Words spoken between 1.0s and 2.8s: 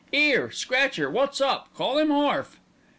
wot's up? Call 'im orf."